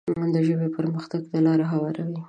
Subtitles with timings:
[0.33, 2.17] د ژبې پرمختګ ته لاره هواروي.